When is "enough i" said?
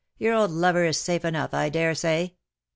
1.23-1.69